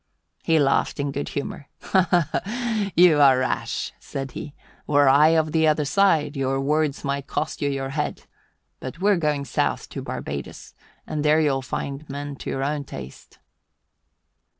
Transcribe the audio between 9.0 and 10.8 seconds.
going south to Barbados,